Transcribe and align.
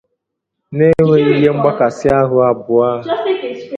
n'enweghị 0.75 1.33
ihe 1.39 1.49
mgbakasị 1.55 2.07
ahụ 2.19 2.35
ọbụa 2.49 2.89